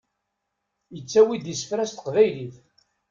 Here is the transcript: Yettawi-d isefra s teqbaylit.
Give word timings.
Yettawi-d 0.95 1.53
isefra 1.53 1.85
s 1.89 1.91
teqbaylit. 1.91 2.55